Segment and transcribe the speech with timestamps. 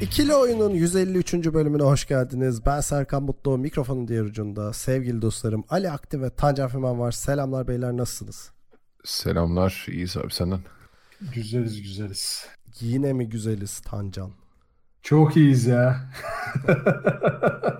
[0.00, 1.34] İkili Oyun'un 153.
[1.34, 2.66] bölümüne hoş geldiniz.
[2.66, 4.72] Ben Serkan Mutlu, mikrofonun diğer ucunda.
[4.72, 7.12] Sevgili dostlarım Ali Aktif ve Tancan Fümen var.
[7.12, 8.50] Selamlar beyler nasılsınız?
[9.04, 9.86] Selamlar.
[9.88, 10.60] İyiyiz abi senden.
[11.34, 12.46] Güzeliz güzeliz.
[12.80, 14.30] Yine mi güzeliz Tancan?
[15.02, 16.10] Çok iyiyiz ya.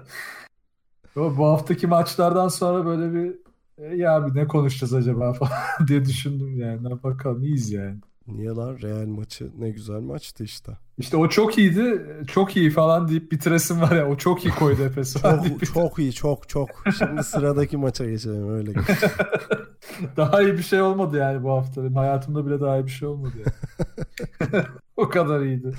[1.17, 3.35] Bu haftaki maçlardan sonra böyle bir
[3.79, 5.53] e, ya abi ne konuşacağız acaba falan
[5.89, 7.03] diye düşündüm yani.
[7.03, 8.01] Bakalım iyiyiz yani.
[8.29, 10.73] Niye lan Real maçı ne güzel maçtı işte.
[10.99, 12.07] İşte o çok iyiydi.
[12.29, 14.09] Çok iyi falan deyip bitiresim var ya.
[14.09, 16.69] O çok iyi koydu Efes Çok, çok iyi çok çok.
[16.99, 18.73] Şimdi sıradaki maça geçelim öyle.
[18.73, 18.87] geç.
[20.17, 21.83] Daha iyi bir şey olmadı yani bu hafta.
[21.83, 24.65] Benim hayatımda bile daha iyi bir şey olmadı yani.
[24.97, 25.75] O kadar iyiydi.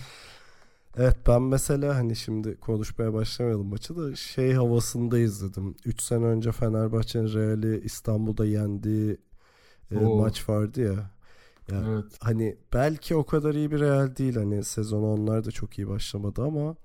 [0.97, 5.75] Evet ben mesela hani şimdi konuşmaya başlamayalım maçı da şey havasında izledim.
[5.85, 9.17] 3 sene önce Fenerbahçe'nin Real'i İstanbul'da yendiği
[9.91, 10.17] e, Oo.
[10.17, 11.11] maç vardı ya.
[11.71, 12.19] Ya Evet.
[12.21, 16.43] hani belki o kadar iyi bir Real değil hani sezon onlar da çok iyi başlamadı
[16.43, 16.75] ama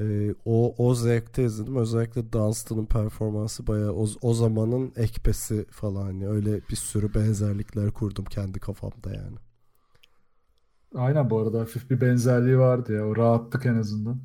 [0.00, 1.76] e, o o zevkte izledim.
[1.76, 8.24] Özellikle Dunstan'ın performansı bayağı o, o zamanın ekpesi falan hani öyle bir sürü benzerlikler kurdum
[8.24, 9.36] kendi kafamda yani.
[10.94, 13.06] Aynen bu arada hafif bir benzerliği vardı ya.
[13.06, 14.20] O rahatlık en azından.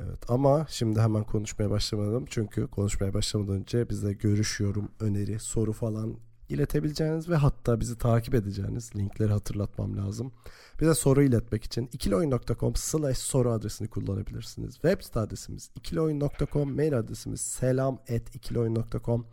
[0.00, 2.24] Evet ama şimdi hemen konuşmaya başlamadım.
[2.30, 6.16] Çünkü konuşmaya başlamadan önce bize görüş, yorum, öneri, soru falan
[6.48, 10.32] iletebileceğiniz ve hatta bizi takip edeceğiniz linkleri hatırlatmam lazım.
[10.80, 14.74] Bize soru iletmek için ikilioyun.com slash soru adresini kullanabilirsiniz.
[14.74, 19.26] Web site adresimiz ikilioyun.com, mail adresimiz selam at ikilioyun.com.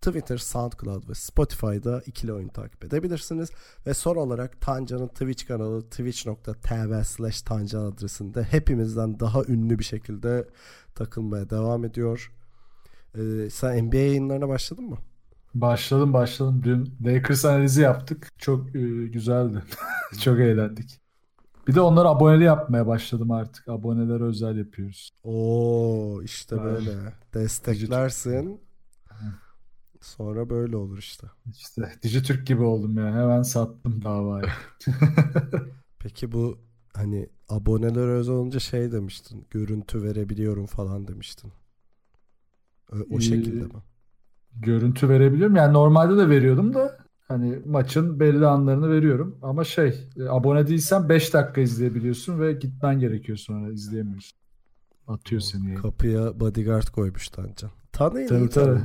[0.00, 3.50] Twitter, SoundCloud ve Spotify'da ikili oyun takip edebilirsiniz.
[3.86, 10.48] Ve son olarak Tancan'ın Twitch kanalı twitch.tv slash Tancan adresinde hepimizden daha ünlü bir şekilde
[10.94, 12.32] takılmaya devam ediyor.
[13.14, 14.98] Ee, sen NBA yayınlarına başladın mı?
[15.54, 16.60] Başladım başladım.
[16.64, 18.28] Dün Lakers analizi yaptık.
[18.38, 19.62] Çok e, güzeldi.
[20.20, 21.00] Çok eğlendik.
[21.68, 23.68] Bir de onları aboneli yapmaya başladım artık.
[23.68, 25.10] Abonelere özel yapıyoruz.
[25.24, 26.64] Oo işte Ay.
[26.64, 27.12] böyle.
[27.34, 28.60] Desteklersin.
[30.00, 31.26] Sonra böyle olur işte.
[31.50, 33.16] İşte Dijitürk gibi oldum yani.
[33.16, 34.46] Hemen sattım davayı.
[35.98, 36.58] Peki bu
[36.94, 39.46] hani abonelere özel olunca şey demiştin.
[39.50, 41.52] Görüntü verebiliyorum falan demiştin.
[42.92, 43.82] Ö- O Ee, şekilde mi?
[44.56, 45.56] Görüntü verebiliyorum.
[45.56, 46.98] Yani normalde de veriyordum da
[47.28, 49.38] hani maçın belli anlarını veriyorum.
[49.42, 54.38] Ama şey e, abone değilsen 5 dakika izleyebiliyorsun ve gitmen gerekiyor sonra izleyemiyorsun.
[55.08, 55.74] Atıyor seni.
[55.74, 57.70] Kapıya bodyguard koymuş Tancan.
[57.92, 58.80] Tanıyın Tabii tabii.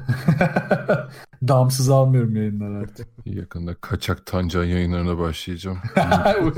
[1.48, 3.08] Damsız almıyorum yayınlar artık.
[3.26, 5.78] Yakında kaçak Tancan yayınlarına başlayacağım.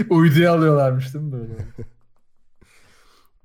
[0.10, 1.52] Uyduya alıyorlarmış değil mi böyle?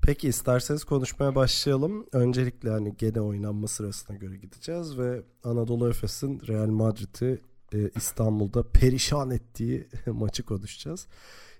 [0.06, 2.06] Peki isterseniz konuşmaya başlayalım.
[2.12, 7.42] Öncelikle hani gene oynanma sırasına göre gideceğiz ve Anadolu Efes'in Real Madrid'i
[7.74, 11.08] e, İstanbul'da perişan ettiği maçı konuşacağız.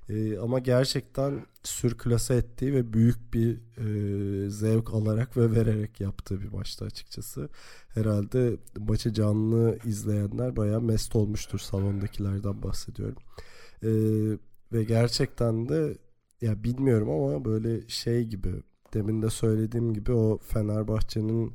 [0.10, 6.48] E, ama gerçekten sürklase ettiği ve büyük bir e, zevk alarak ve vererek yaptığı bir
[6.48, 7.50] maçtı açıkçası.
[7.88, 13.18] Herhalde maçı canlı izleyenler bayağı mest olmuştur salondakilerden bahsediyorum.
[13.84, 13.90] E,
[14.74, 15.98] ve gerçekten de
[16.42, 18.50] ya bilmiyorum ama böyle şey gibi
[18.94, 21.54] demin de söylediğim gibi o Fenerbahçe'nin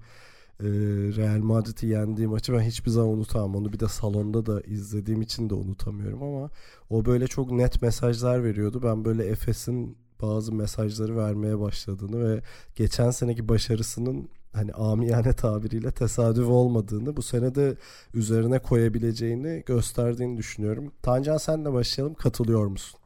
[0.60, 0.68] e,
[1.16, 3.56] Real Madrid'i yendiği maçı ben hiçbir zaman unutamam.
[3.56, 6.50] Onu bir de salonda da izlediğim için de unutamıyorum ama
[6.90, 8.80] o böyle çok net mesajlar veriyordu.
[8.82, 12.42] Ben böyle Efes'in bazı mesajları vermeye başladığını ve
[12.76, 17.76] geçen seneki başarısının hani amiyane tabiriyle tesadüf olmadığını bu sene de
[18.14, 20.92] üzerine koyabileceğini gösterdiğini düşünüyorum.
[21.02, 22.14] Tancan senle başlayalım.
[22.14, 22.99] Katılıyor musun?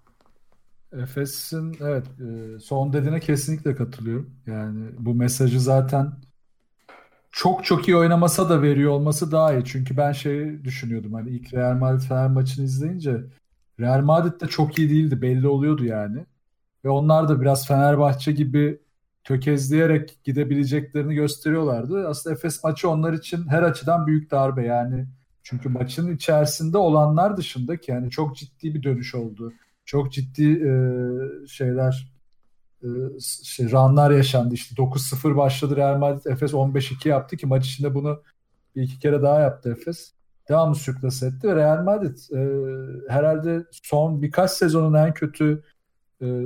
[1.03, 4.31] Efes'in evet e, son dediğine kesinlikle katılıyorum.
[4.47, 6.13] Yani bu mesajı zaten
[7.33, 9.65] çok çok iyi oynamasa da veriyor olması daha iyi.
[9.65, 13.25] Çünkü ben şey düşünüyordum hani ilk Real Madrid Fener maçını izleyince
[13.81, 16.27] Real Madrid de çok iyi değildi belli oluyordu yani.
[16.85, 18.81] Ve onlar da biraz Fenerbahçe gibi
[19.25, 22.09] tökezleyerek gidebileceklerini gösteriyorlardı.
[22.09, 25.07] Aslında Efes maçı onlar için her açıdan büyük darbe yani.
[25.43, 29.53] Çünkü maçın içerisinde olanlar dışında ki yani çok ciddi bir dönüş oldu.
[29.85, 30.73] Çok ciddi e,
[31.47, 32.15] şeyler
[32.83, 32.89] e,
[33.45, 34.55] şey, runlar yaşandı.
[34.55, 36.25] İşte 9-0 başladı Real Madrid.
[36.25, 38.23] Efes 15-2 yaptı ki maç içinde bunu
[38.77, 40.13] bir iki kere daha yaptı Efes.
[40.49, 42.41] Devamlı sürklase etti ve Real Madrid e,
[43.13, 45.63] herhalde son birkaç sezonun en kötü
[46.23, 46.43] e,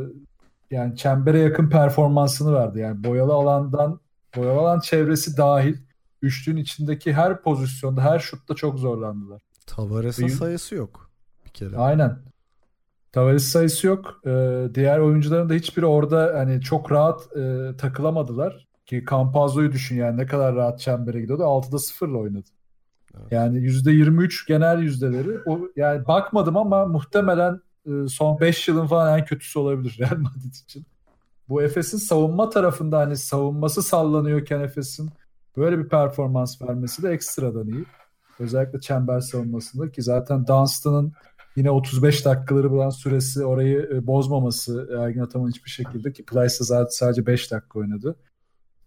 [0.70, 2.78] yani çembere yakın performansını verdi.
[2.78, 4.00] Yani boyalı alandan
[4.36, 5.76] boyalı alan çevresi dahil
[6.22, 9.42] üçlünün içindeki her pozisyonda her şutta çok zorlandılar.
[9.66, 11.10] Tavares'in sayısı yok
[11.44, 11.76] bir kere.
[11.76, 12.18] Aynen.
[13.12, 14.20] Tavares sayısı yok.
[14.26, 18.68] Ee, diğer oyuncuların da hiçbiri orada hani çok rahat e, takılamadılar.
[18.86, 21.42] Ki Campazzo'yu düşün yani ne kadar rahat çembere gidiyordu.
[21.42, 22.48] 6'da 0'la oynadı.
[23.20, 23.32] Evet.
[23.32, 25.38] Yani %23 genel yüzdeleri.
[25.46, 30.54] O, yani bakmadım ama muhtemelen e, son 5 yılın falan en kötüsü olabilir Real Madrid
[30.64, 30.86] için.
[31.48, 35.10] Bu Efes'in savunma tarafında hani savunması sallanıyorken Efes'in
[35.56, 37.84] böyle bir performans vermesi de ekstradan iyi.
[38.38, 41.12] Özellikle çember savunmasında ki zaten Dunstan'ın
[41.58, 46.90] yine 35 dakikaları bulan süresi orayı e, bozmaması Ergin Ataman hiçbir şekilde ki Plyce'da zaten
[46.90, 48.16] sadece 5 dakika oynadı.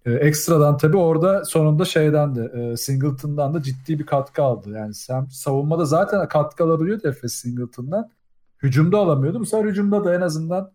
[0.06, 4.70] E, ekstradan tabii orada sonunda şeyden de e, Singleton'dan da ciddi bir katkı aldı.
[4.70, 8.12] Yani sen savunmada zaten katkı alabiliyordu Efes Singleton'dan.
[8.64, 9.40] Hücumda alamıyordu.
[9.40, 10.72] Bu sefer hücumda da en azından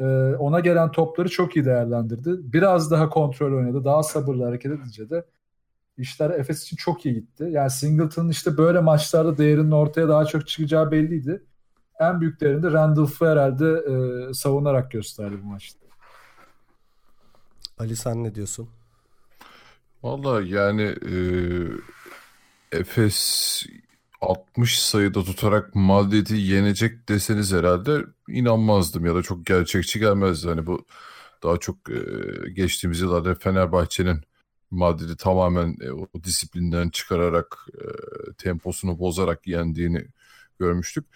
[0.00, 0.04] e,
[0.38, 2.52] ona gelen topları çok iyi değerlendirdi.
[2.52, 3.84] Biraz daha kontrol oynadı.
[3.84, 5.24] Daha sabırlı hareket edince de
[5.98, 7.48] işler Efes için çok iyi gitti.
[7.50, 11.42] Yani Singleton'ın işte böyle maçlarda değerinin ortaya daha çok çıkacağı belliydi.
[12.00, 15.86] En büyük değerini de Randolph'u herhalde e, savunarak gösterdi bu maçta.
[17.78, 18.68] Ali sen ne diyorsun?
[20.02, 21.16] Valla yani e,
[22.72, 23.62] Efes
[24.20, 30.48] 60 sayıda tutarak Madrid'i yenecek deseniz herhalde inanmazdım ya da çok gerçekçi gelmezdi.
[30.48, 30.86] Hani bu
[31.42, 32.00] daha çok e,
[32.50, 34.20] geçtiğimiz yıllarda Fenerbahçe'nin
[34.70, 37.84] Madrid'i tamamen e, o disiplinden çıkararak e,
[38.32, 40.06] temposunu bozarak yendiğini
[40.58, 41.06] görmüştük.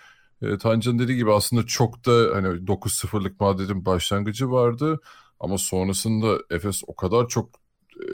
[0.43, 5.01] E, Tancan dediği gibi aslında çok da hani 9-0'lık Madrid'in başlangıcı vardı
[5.41, 7.51] ama sonrasında Efes o kadar çok
[7.97, 8.09] e,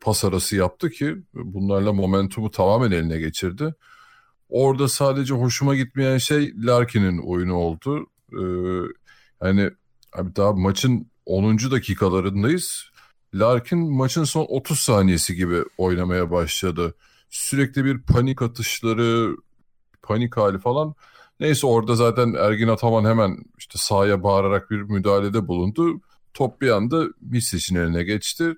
[0.00, 3.74] pas arası yaptı ki bunlarla momentumu tamamen eline geçirdi.
[4.52, 8.06] Orada sadece hoşuma gitmeyen şey Larkin'in oyunu oldu.
[8.32, 8.44] Ee,
[9.42, 9.70] yani
[10.12, 11.58] abi daha maçın 10.
[11.58, 12.91] dakikalarındayız.
[13.34, 16.94] Larkin maçın son 30 saniyesi gibi oynamaya başladı.
[17.30, 19.36] Sürekli bir panik atışları,
[20.02, 20.94] panik hali falan.
[21.40, 26.00] Neyse orada zaten Ergin Ataman hemen işte sahaya bağırarak bir müdahalede bulundu.
[26.34, 28.54] Top bir anda Misic'in eline geçti.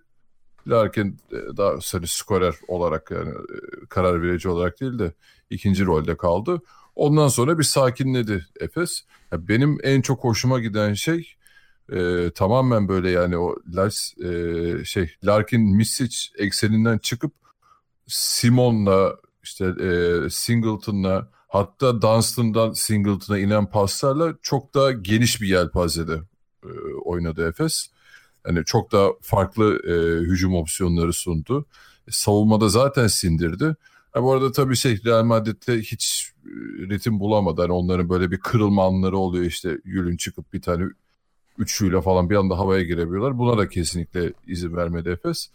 [0.67, 5.13] Larkin e, daha hani skorer olarak yani e, karar verici olarak değil de
[5.51, 6.63] ikinci rolde kaldı.
[6.97, 9.05] Ondan sonra bir sakinledi Efes.
[9.33, 11.35] Ya benim en çok hoşuma giden şey
[11.93, 17.33] e, tamamen böyle yani o Lars, e, şey Larkin Misic ekseninden çıkıp
[18.07, 26.21] Simon'la işte e, Singleton'la hatta Dunstan'dan Singleton'a inen paslarla çok daha geniş bir yelpazede
[26.65, 26.69] e,
[27.05, 27.91] oynadı Efes.
[28.47, 31.67] Yani çok daha farklı e, hücum opsiyonları sundu.
[32.09, 33.77] E, savunmada zaten sindirdi.
[34.13, 36.51] Ha, bu arada tabii şey Real Madrid'de hiç e,
[36.89, 37.61] ritim bulamadı.
[37.61, 40.85] Yani onların böyle bir kırılma anları oluyor işte Yül'ün çıkıp bir tane
[41.59, 43.39] üçlüyle falan bir anda havaya girebiliyorlar.
[43.39, 45.49] Buna da kesinlikle izin vermedi Efes.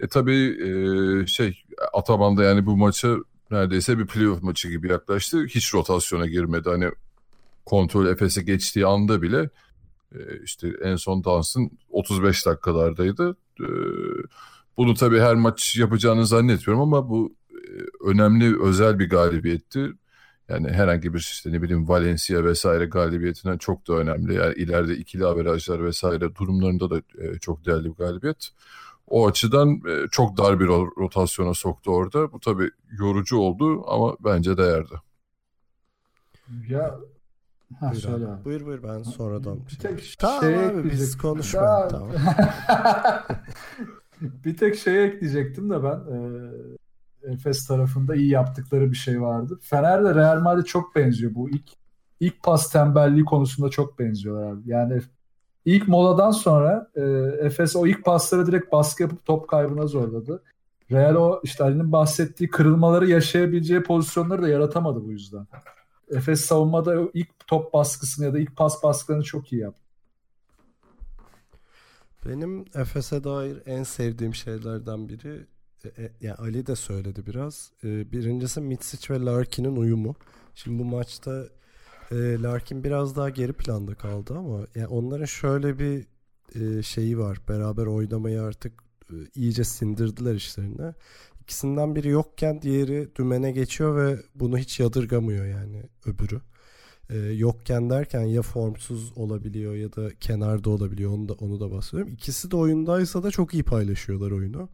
[0.00, 3.16] E tabii e, şey Ataman da yani bu maça
[3.50, 5.44] neredeyse bir playoff maçı gibi yaklaştı.
[5.46, 6.68] Hiç rotasyona girmedi.
[6.68, 6.90] Hani
[7.66, 9.50] kontrol Efes'e geçtiği anda bile
[10.14, 13.36] e, işte en son dansın 35 dakikalardaydı.
[13.60, 13.68] E,
[14.76, 17.56] bunu tabii her maç yapacağını zannetmiyorum ama bu e,
[18.04, 19.92] önemli özel bir galibiyetti.
[20.50, 24.34] Yani herhangi bir işte ne bileyim Valencia vesaire galibiyetinden çok da önemli.
[24.34, 28.48] Yani ileride ikili averajlar vesaire durumlarında da e, çok değerli bir galibiyet.
[29.06, 32.32] O açıdan e, çok dar bir ro- rotasyona soktu orada.
[32.32, 34.94] Bu tabii yorucu oldu ama bence değerdi.
[36.68, 36.98] Ya
[37.80, 38.44] ha, Buyur, söyle abi.
[38.44, 39.58] buyur buyur ben sonradan.
[39.66, 41.16] Bir şey- tek Tamam şeye abi biz
[41.54, 42.08] Ya- tamam.
[44.20, 46.18] bir tek şeye ekleyecektim de ben e,
[47.32, 49.58] Efes tarafında iyi yaptıkları bir şey vardı.
[49.62, 51.70] Fener'le Real Madrid çok benziyor bu ilk
[52.20, 54.60] ilk pas tembelliği konusunda çok benziyorlar abi.
[54.66, 55.00] Yani
[55.64, 57.02] ilk moladan sonra e,
[57.46, 60.42] Efes o ilk pasları direkt baskı yapıp top kaybına zorladı.
[60.90, 65.46] Real o işte Ali'nin bahsettiği kırılmaları yaşayabileceği pozisyonları da yaratamadı bu yüzden.
[66.10, 69.82] Efes savunmada ilk top baskısını ya da ilk pas baskılarını çok iyi yaptı.
[72.26, 75.46] Benim Efes'e dair en sevdiğim şeylerden biri
[75.84, 77.70] e, e, yani Ali de söyledi biraz.
[77.84, 80.16] E, birincisi Mitsic ve Larkin'in uyumu.
[80.54, 81.44] Şimdi bu maçta
[82.10, 86.06] e, Larkin biraz daha geri planda kaldı ama yani onların şöyle bir
[86.54, 87.40] e, şeyi var.
[87.48, 88.72] Beraber oynamayı artık
[89.10, 90.94] e, iyice sindirdiler işlerine.
[91.40, 96.40] İkisinden biri yokken diğeri dümene geçiyor ve bunu hiç yadırgamıyor yani öbürü.
[97.10, 102.12] Ee, yokken derken ya formsuz olabiliyor ya da kenarda olabiliyor onu da onu da bahsediyorum.
[102.12, 104.68] İkisi de oyundaysa da çok iyi paylaşıyorlar oyunu.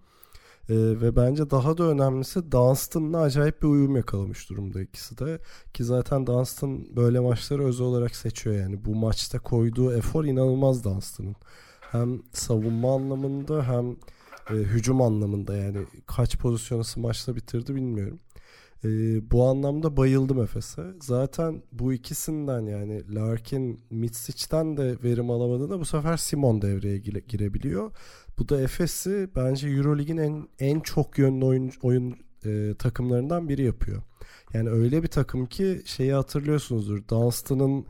[0.69, 5.39] Ee, ve bence daha da önemlisi Dunstan'la acayip bir uyum yakalamış durumda ikisi de.
[5.75, 8.85] Ki zaten Dunstan böyle maçları özel olarak seçiyor yani.
[8.85, 11.37] Bu maçta koyduğu efor inanılmaz Dunstan'ın.
[11.81, 13.97] Hem savunma anlamında hem
[14.51, 18.21] e, hücum anlamında yani kaç pozisyonu maçta bitirdi bilmiyorum.
[18.85, 18.89] E,
[19.31, 20.83] bu anlamda bayıldım Efes'e.
[21.01, 27.91] Zaten bu ikisinden yani Larkin, Mitsic'ten de verim alamadığında bu sefer Simon devreye gire, girebiliyor.
[28.39, 34.03] Bu da Efes'i bence Eurolig'in en en çok yönlü oyun, oyun e, takımlarından biri yapıyor.
[34.55, 37.09] Yani öyle bir takım ki şeyi hatırlıyorsunuzdur.
[37.09, 37.87] Dunstan'ın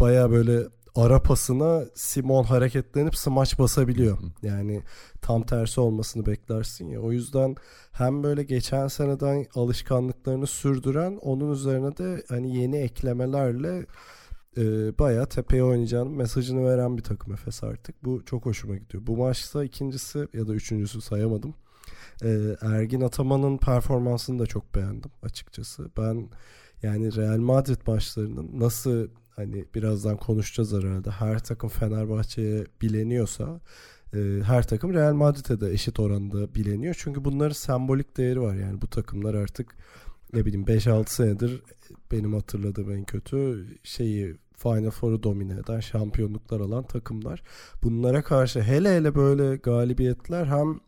[0.00, 0.62] baya böyle
[0.94, 4.18] ara pasına Simon hareketlenip smaç basabiliyor.
[4.42, 4.82] Yani
[5.20, 7.00] tam tersi olmasını beklersin ya.
[7.00, 7.56] O yüzden
[7.92, 13.86] hem böyle geçen seneden alışkanlıklarını sürdüren onun üzerine de hani yeni eklemelerle
[14.56, 18.04] e, bayağı tepeye oynayacağının mesajını veren bir takım Efes artık.
[18.04, 19.06] Bu çok hoşuma gidiyor.
[19.06, 21.54] Bu maçta ikincisi ya da üçüncüsü sayamadım.
[22.22, 25.90] E, Ergin Ataman'ın performansını da çok beğendim açıkçası.
[25.98, 26.28] Ben
[26.82, 31.10] yani Real Madrid maçlarının nasıl hani birazdan konuşacağız herhalde.
[31.10, 33.60] Her takım Fenerbahçe'ye bileniyorsa
[34.14, 36.94] e, her takım Real Madrid'e de eşit oranda bileniyor.
[36.98, 38.54] Çünkü bunların sembolik değeri var.
[38.54, 39.76] Yani bu takımlar artık
[40.32, 41.62] ne bileyim 5-6 senedir
[42.12, 47.42] benim hatırladığım en kötü şeyi Final Four'u domine eden şampiyonluklar alan takımlar.
[47.82, 50.80] Bunlara karşı hele hele böyle galibiyetler hem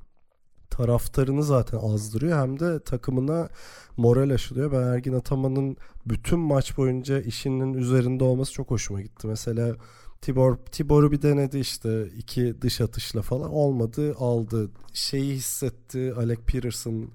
[0.70, 3.48] taraftarını zaten azdırıyor hem de takımına
[3.96, 4.72] moral aşılıyor.
[4.72, 9.26] Ben Ergin Ataman'ın bütün maç boyunca işinin üzerinde olması çok hoşuma gitti.
[9.26, 9.76] Mesela
[10.20, 17.10] Tibor Tibor'u bir denedi işte iki dış atışla falan olmadı aldı şeyi hissetti Alec Pearson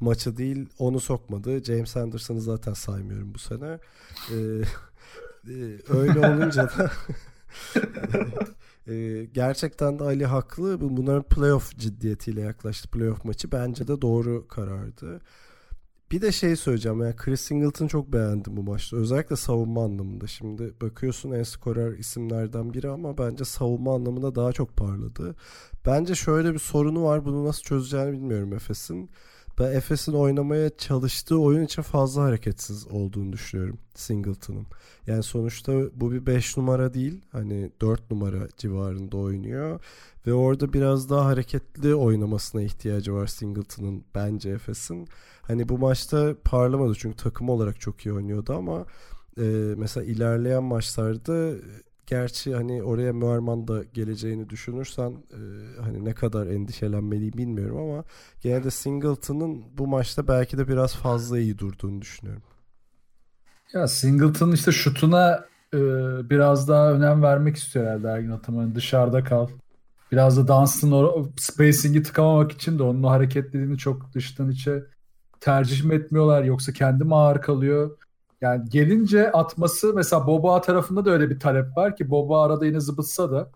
[0.00, 3.78] maçı değil onu sokmadı James Anderson'ı zaten saymıyorum bu sene
[4.30, 4.34] ee,
[5.88, 6.90] öyle olunca da
[8.92, 15.20] e, gerçekten de Ali haklı bunların playoff ciddiyetiyle yaklaştı playoff maçı bence de doğru karardı
[16.10, 18.96] bir de şey söyleyeceğim yani Chris Singleton çok beğendim bu maçta.
[18.96, 20.26] Özellikle savunma anlamında.
[20.26, 25.34] Şimdi bakıyorsun en skorer isimlerden biri ama bence savunma anlamında daha çok parladı.
[25.86, 27.24] Bence şöyle bir sorunu var.
[27.24, 29.10] Bunu nasıl çözeceğini bilmiyorum Efes'in.
[29.58, 34.66] Ben Efes'in oynamaya çalıştığı oyun için fazla hareketsiz olduğunu düşünüyorum Singleton'ın.
[35.06, 37.22] Yani sonuçta bu bir 5 numara değil.
[37.32, 39.80] Hani 4 numara civarında oynuyor.
[40.26, 45.08] Ve orada biraz daha hareketli oynamasına ihtiyacı var Singleton'ın bence Efes'in.
[45.42, 48.86] Hani bu maçta parlamadı çünkü takım olarak çok iyi oynuyordu ama
[49.38, 49.42] e,
[49.76, 51.52] mesela ilerleyen maçlarda
[52.06, 55.40] gerçi hani oraya Muerman da geleceğini düşünürsen e,
[55.82, 58.04] hani ne kadar endişelenmeliyim bilmiyorum ama
[58.40, 62.42] gene de Singleton'ın bu maçta belki de biraz fazla iyi durduğunu düşünüyorum.
[63.72, 65.44] Ya Singleton işte şutuna
[65.74, 65.78] e,
[66.30, 68.74] biraz daha önem vermek istiyor herhalde Ergin Ataman.
[68.74, 69.48] Dışarıda kal.
[70.12, 74.84] Biraz da Dunstan o spacing'i tıkamamak için de onun o hareketliliğini çok dıştan içe
[75.40, 77.98] tercih mi etmiyorlar yoksa kendi mi ağır kalıyor?
[78.40, 82.80] Yani gelince atması mesela Boba tarafında da öyle bir talep var ki Boba arada yine
[82.80, 83.50] zıbıtsa da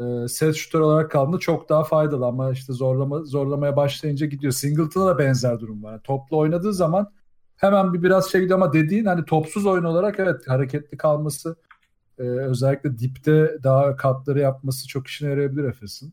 [0.00, 4.52] e, set şutör olarak kaldığında çok daha faydalı ama işte zorlama zorlamaya başlayınca gidiyor.
[4.52, 5.92] Singleton'a da benzer durum var.
[5.92, 7.12] Yani toplu oynadığı zaman
[7.56, 11.56] hemen bir biraz şey ama dediğin hani topsuz oyun olarak evet hareketli kalması
[12.18, 16.12] e, özellikle dipte daha katları yapması çok işine yarayabilir Efes'in.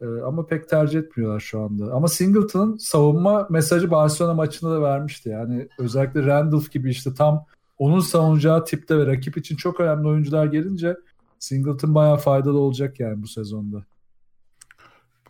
[0.00, 1.92] E, ama pek tercih etmiyorlar şu anda.
[1.92, 5.28] Ama Singleton'ın savunma mesajı Barcelona maçında da vermişti.
[5.28, 7.44] Yani özellikle Randolph gibi işte tam
[7.78, 10.96] onun savunacağı tipte ve rakip için çok önemli oyuncular gelince
[11.38, 13.84] Singleton bayağı faydalı olacak yani bu sezonda.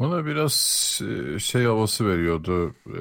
[0.01, 2.99] Bana biraz e, şey havası veriyordu e,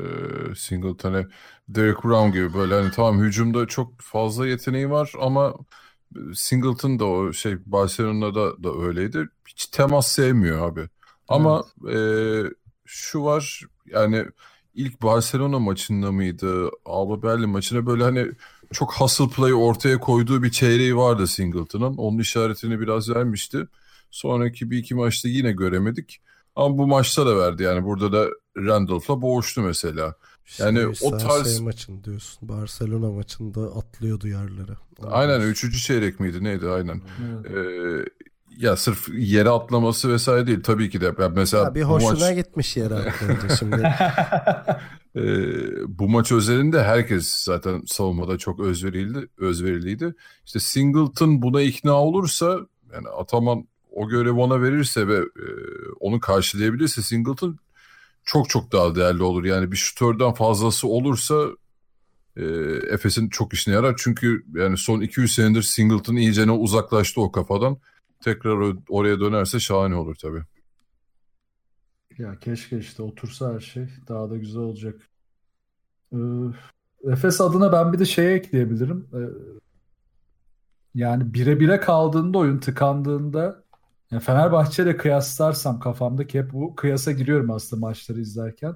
[0.55, 1.27] Singleton'e
[1.69, 5.53] Derek Brown gibi böyle hani tamam hücumda çok fazla yeteneği var ama
[6.33, 9.29] Singleton da o şey Barcelona'da da öyleydi.
[9.47, 10.89] Hiç temas sevmiyor abi.
[11.29, 11.95] Ama evet.
[11.95, 12.53] e,
[12.85, 14.25] şu var yani
[14.73, 16.69] ilk Barcelona maçında mıydı?
[16.85, 18.31] Alba Berlin maçına böyle hani
[18.73, 21.97] çok hustle play ortaya koyduğu bir çeyreği vardı Singleton'ın.
[21.97, 23.67] Onun işaretini biraz vermişti.
[24.11, 26.21] Sonraki bir iki maçta yine göremedik.
[26.55, 30.15] Ama bu maçta da verdi yani burada da Randolph'la boğuştu mesela.
[30.57, 32.49] Yani şey, o tarz şey maçın diyorsun.
[32.49, 34.71] Barcelona maçında atlıyordu yerlere.
[35.03, 37.01] Aynen üçüncü çeyrek miydi neydi aynen.
[37.45, 37.51] Evet.
[37.51, 38.09] Ee,
[38.59, 41.15] ya sırf yere atlaması vesaire değil tabii ki de.
[41.19, 42.35] Yani mesela ya bir hoşuna maç...
[42.35, 43.75] gitmiş yere atlayınca şimdi.
[45.15, 50.15] ee, bu maç özelinde herkes zaten savunmada çok özverili, özveriliydi.
[50.45, 52.59] İşte Singleton buna ikna olursa
[52.93, 55.45] yani Ataman o görevi ona verirse ve e,
[55.99, 57.59] onu karşılayabilirse Singleton
[58.25, 59.43] çok çok daha değerli olur.
[59.43, 61.45] Yani bir şutörden fazlası olursa
[62.37, 62.43] e,
[62.91, 63.95] Efes'in çok işine yarar.
[63.97, 67.77] Çünkü yani son 200 senedir Singleton iyicene uzaklaştı o kafadan.
[68.23, 70.43] Tekrar oraya dönerse şahane olur tabii.
[72.17, 74.95] Ya keşke işte otursa her şey daha da güzel olacak.
[76.13, 76.17] Ee,
[77.03, 79.07] Efes adına ben bir de şeye ekleyebilirim.
[79.13, 79.19] Ee,
[80.95, 83.63] yani bire bire kaldığında oyun tıkandığında
[84.11, 88.75] yani Fenerbahçe ile kıyaslarsam kafamdaki hep bu kıyasa giriyorum aslında maçları izlerken.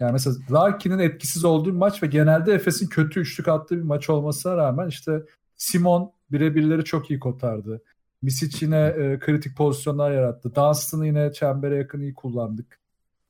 [0.00, 4.10] Yani mesela Larkin'in etkisiz olduğu bir maç ve genelde Efes'in kötü üçlük attığı bir maç
[4.10, 5.22] olmasına rağmen işte
[5.56, 7.82] Simon birebirleri çok iyi kotardı.
[8.22, 10.54] Misic yine e, kritik pozisyonlar yarattı.
[10.54, 12.78] Dunstan'ı yine çembere yakın iyi kullandık.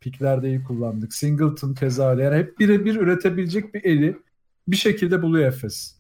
[0.00, 1.14] Piklerde iyi kullandık.
[1.14, 2.14] Singleton keza.
[2.14, 4.16] Yani hep birebir üretebilecek bir eli
[4.68, 5.96] bir şekilde buluyor Efes.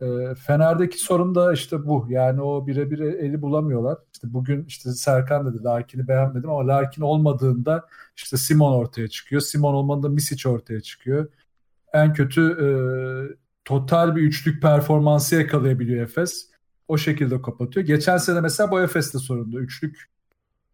[0.00, 2.06] E, Fener'deki sorun da işte bu.
[2.08, 3.98] Yani o birebir eli bulamıyorlar.
[4.12, 9.42] İşte bugün işte Serkan dedi Larkin'i beğenmedim ama Larkin olmadığında işte Simon ortaya çıkıyor.
[9.42, 11.28] Simon olmadığında Misic ortaya çıkıyor.
[11.92, 12.68] En kötü e,
[13.64, 16.50] total bir üçlük performansı yakalayabiliyor Efes.
[16.90, 17.86] O şekilde kapatıyor.
[17.86, 19.60] Geçen sene mesela bu Efes'te sorundu.
[19.60, 20.10] Üçlük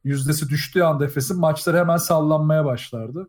[0.05, 3.29] yüzdesi düştüğü anda Efes'in maçları hemen sallanmaya başlardı.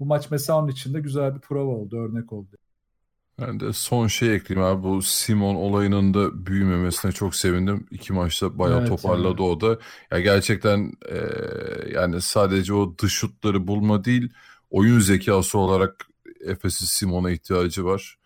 [0.00, 2.48] Bu maç mesela onun için de güzel bir prova oldu, örnek oldu.
[3.40, 7.86] Ben de son şey ekleyeyim abi bu Simon olayının da büyümemesine çok sevindim.
[7.90, 9.50] İki maçta bayağı Evet, toparladı yani.
[9.50, 9.78] o da.
[10.10, 11.18] Ya gerçekten e,
[11.94, 14.32] yani sadece o dış şutları bulma değil
[14.70, 16.06] oyun zekası olarak
[16.40, 18.17] Efes'in Simon'a ihtiyacı var.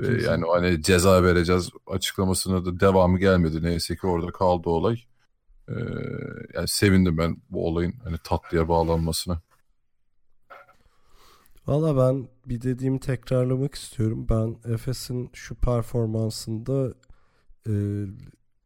[0.00, 0.26] Kesinlikle.
[0.26, 3.62] yani hani ceza vereceğiz açıklamasına da devamı gelmedi.
[3.62, 5.00] Neyse ki orada kaldı olay.
[5.68, 5.74] E,
[6.54, 9.40] yani sevindim ben bu olayın hani tatlıya bağlanmasına.
[11.66, 14.26] Valla ben bir dediğimi tekrarlamak istiyorum.
[14.30, 16.94] Ben Efes'in şu performansında
[17.66, 17.72] e,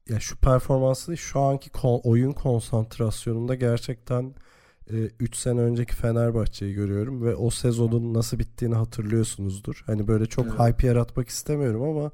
[0.09, 4.35] ya şu performansı şu anki kon- oyun konsantrasyonunda gerçekten
[4.91, 9.83] 3 sene önceki Fenerbahçe'yi görüyorum ve o sezonun nasıl bittiğini hatırlıyorsunuzdur.
[9.87, 10.59] Hani böyle çok Evet.
[10.59, 12.11] hype yaratmak istemiyorum ama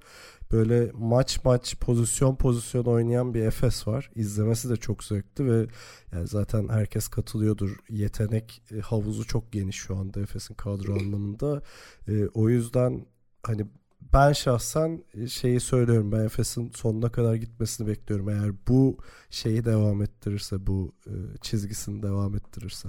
[0.53, 4.11] böyle maç maç pozisyon pozisyon oynayan bir Efes var.
[4.15, 5.67] İzlemesi de çok zevkli ve
[6.13, 7.77] yani zaten herkes katılıyordur.
[7.89, 11.63] Yetenek e, havuzu çok geniş şu anda Efes'in kadro anlamında.
[12.09, 13.07] E, o yüzden
[13.43, 13.67] hani
[14.13, 16.13] ben şahsen e, şeyi söylüyorum.
[16.13, 18.29] Ben Efes'in sonuna kadar gitmesini bekliyorum.
[18.29, 18.99] Eğer bu
[19.31, 22.89] şeyi devam ettirirse, bu e, çizgisini devam ettirirse.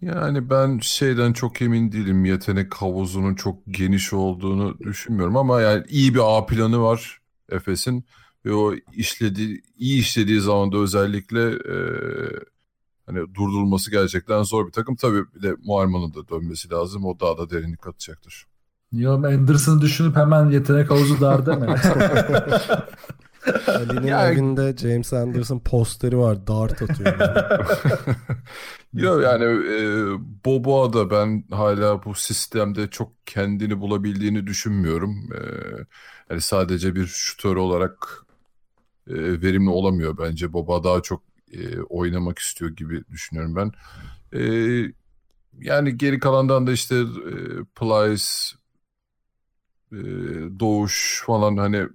[0.00, 2.24] Yani ben şeyden çok emin değilim.
[2.24, 8.04] Yetenek havuzunun çok geniş olduğunu düşünmüyorum ama yani iyi bir A planı var Efes'in
[8.44, 11.76] ve o işlediği iyi işlediği zaman da özellikle e,
[13.06, 14.96] hani durdurulması gerçekten zor bir takım.
[14.96, 17.04] Tabii bir de Muarman'ın da dönmesi lazım.
[17.04, 18.46] O daha da derinlik katacaktır.
[18.92, 21.66] Niye Anderson'ı düşünüp hemen yetenek havuzu dar deme.
[23.66, 26.46] Ali'nin Ya- evinde James Anderson posteri var.
[26.46, 27.14] Dart atıyor.
[28.94, 29.80] Yok yani e,
[30.44, 35.28] Boboa da ben hala bu sistemde çok kendini bulabildiğini düşünmüyorum.
[35.32, 35.40] E,
[36.30, 38.24] yani sadece bir şutör olarak
[39.10, 40.52] e, verimli olamıyor bence.
[40.52, 41.22] Boboa daha çok
[41.52, 43.72] e, oynamak istiyor gibi düşünüyorum ben.
[44.38, 44.42] E,
[45.60, 47.34] yani geri kalandan da işte e,
[47.80, 48.24] Plyce,
[49.92, 49.96] e,
[50.60, 51.88] Doğuş falan hani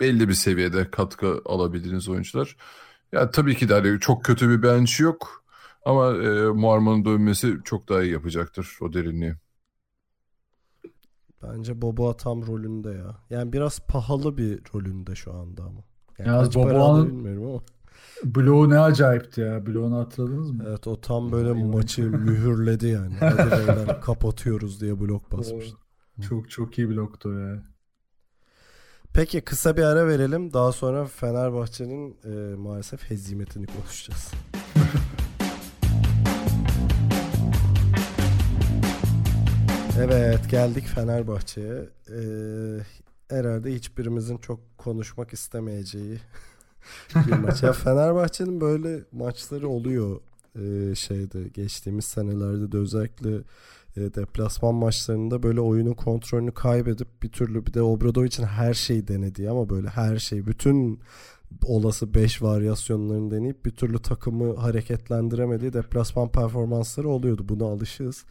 [0.00, 2.56] belli bir seviyede katkı alabildiğiniz oyuncular.
[3.12, 5.44] Ya tabii ki de hani çok kötü bir bench yok.
[5.84, 9.34] Ama e, Muarman'ın dönmesi çok daha iyi yapacaktır o derinliği.
[11.42, 13.16] Bence Boboa tam rolünde ya.
[13.30, 15.80] Yani biraz pahalı bir rolünde şu anda ama.
[16.18, 17.60] Yani para Boboa'nın- alır bilmiyorum ama.
[18.24, 19.66] Blow ne acayipti ya.
[19.66, 20.64] Blow'unu hatırladınız mı?
[20.68, 23.14] Evet o tam böyle maçı mühürledi yani.
[23.20, 25.66] Hadi beyler kapatıyoruz diye blok basmış.
[26.28, 27.62] Çok çok iyi bloktu ya.
[29.12, 30.52] Peki kısa bir ara verelim.
[30.52, 34.32] Daha sonra Fenerbahçe'nin e, maalesef hezimetini konuşacağız.
[40.00, 41.88] Evet geldik Fenerbahçe'ye.
[42.10, 42.78] Ee,
[43.28, 46.18] herhalde hiçbirimizin çok konuşmak istemeyeceği
[47.26, 47.62] bir maç.
[47.62, 50.20] Ya Fenerbahçe'nin böyle maçları oluyor
[50.62, 53.36] ee, şeyde geçtiğimiz senelerde de özellikle
[53.96, 59.50] e, deplasman maçlarında böyle oyunun kontrolünü kaybedip bir türlü bir de Obradovic'in her şeyi denediği
[59.50, 61.00] ama böyle her şey bütün
[61.64, 67.48] olası 5 varyasyonlarını deneyip bir türlü takımı hareketlendiremediği deplasman performansları oluyordu.
[67.48, 68.24] Buna alışığız.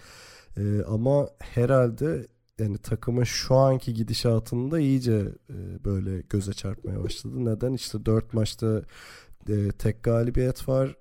[0.57, 2.27] Ee, ama herhalde
[2.59, 7.45] yani takımın şu anki gidişatında iyice e, böyle göze çarpmaya başladı.
[7.45, 7.73] Neden?
[7.73, 8.81] İşte 4 maçta
[9.49, 10.95] e, tek galibiyet var.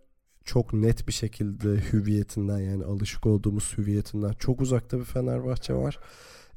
[0.44, 5.98] Çok net bir şekilde hüviyetinden yani alışık olduğumuz hüviyetinden çok uzakta bir Fenerbahçe var.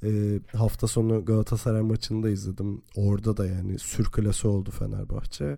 [0.03, 2.81] E, hafta sonu Galatasaray maçını da izledim.
[2.95, 5.57] Orada da yani sürklası oldu Fenerbahçe.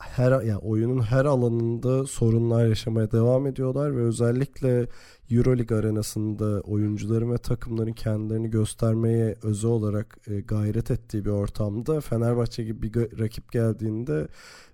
[0.00, 4.86] Her yani oyunun her alanında sorunlar yaşamaya devam ediyorlar ve özellikle
[5.30, 12.64] EuroLeague arenasında oyuncuların ve takımların kendilerini göstermeye özel olarak e, gayret ettiği bir ortamda Fenerbahçe
[12.64, 14.28] gibi bir rakip geldiğinde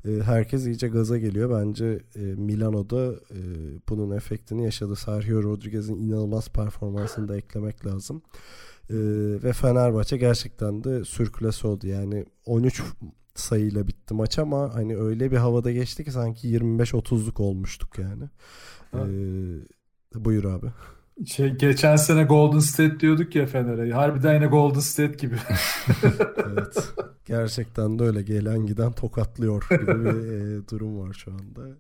[0.05, 1.61] e, herkes iyice gaza geliyor.
[1.61, 3.41] Bence e, Milano'da e,
[3.89, 4.97] bunun efektini yaşadı.
[4.97, 8.23] Sergio Rodriguez'in inanılmaz performansını da eklemek lazım.
[8.91, 8.97] E,
[9.43, 11.87] ve Fenerbahçe gerçekten de sürküles oldu.
[11.87, 12.83] Yani 13
[13.39, 18.25] sayıyla bitti maç ama hani öyle bir havada geçti ki sanki 25-30'luk olmuştuk yani.
[18.95, 20.67] Ee, buyur abi.
[21.27, 23.93] Şey, geçen sene Golden State diyorduk ya Fener'e.
[23.93, 25.37] Harbiden yine Golden State gibi.
[26.47, 26.93] evet.
[27.25, 28.23] Gerçekten de öyle.
[28.23, 31.77] Gelen giden tokatlıyor gibi bir e, durum var şu anda.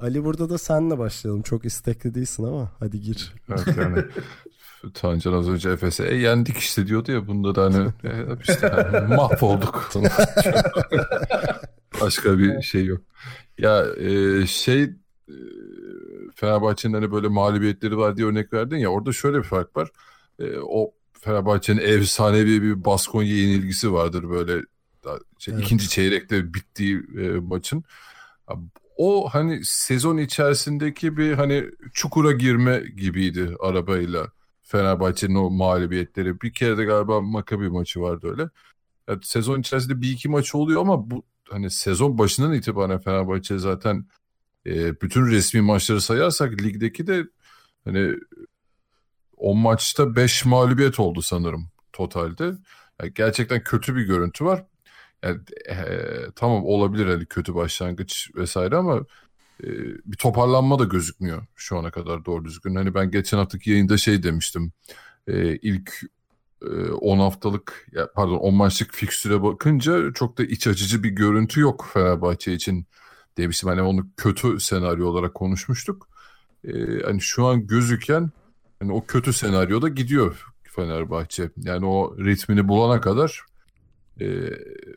[0.00, 1.42] Ali burada da senle başlayalım.
[1.42, 3.34] Çok istekli değilsin ama hadi gir.
[3.48, 3.98] Evet yani
[4.94, 9.14] Tancan az önce Efes'e e, yendik işte diyordu ya bunda da hani e, işte hani,
[9.16, 9.90] mahvolduk.
[12.00, 13.00] Başka bir şey yok.
[13.58, 14.92] Ya e, şey e,
[16.34, 19.88] Fenerbahçe'nin hani böyle mağlubiyetleri var diye örnek verdin ya orada şöyle bir fark var.
[20.38, 24.62] E, o Fenerbahçe'nin efsanevi bir Baskonya yenilgisi vardır böyle
[25.38, 25.64] şey, evet.
[25.64, 27.84] ikinci çeyrekte bittiği e, maçın.
[28.96, 34.26] O hani sezon içerisindeki bir hani çukura girme gibiydi arabayla
[34.64, 36.40] Fenerbahçe'nin o mağlubiyetleri.
[36.40, 38.48] Bir kere de galiba Makabi maçı vardı öyle.
[39.08, 44.06] Yani sezon içerisinde bir iki maç oluyor ama bu hani sezon başından itibaren Fenerbahçe zaten
[44.66, 47.24] e, bütün resmi maçları sayarsak ligdeki de
[47.84, 48.14] hani
[49.36, 52.44] o maçta 5 mağlubiyet oldu sanırım totalde.
[53.00, 54.64] Yani gerçekten kötü bir görüntü var.
[55.22, 55.76] Yani, e,
[56.36, 59.00] tamam olabilir hani kötü başlangıç vesaire ama
[59.62, 59.68] e,
[60.04, 62.74] bir toparlanma da gözükmüyor şu ana kadar doğru düzgün.
[62.74, 64.72] Hani ben geçen haftaki yayında şey demiştim.
[65.26, 66.00] E, ilk
[66.62, 71.90] e, 10 haftalık pardon 10 maçlık fikstüre bakınca çok da iç açıcı bir görüntü yok
[71.92, 72.86] Fenerbahçe için
[73.36, 73.68] demiştim.
[73.68, 76.08] Hani onu kötü senaryo olarak konuşmuştuk.
[76.64, 76.72] E,
[77.04, 78.30] hani şu an gözüken
[78.80, 81.50] hani o kötü senaryoda gidiyor Fenerbahçe.
[81.56, 83.40] Yani o ritmini bulana kadar
[84.20, 84.26] e,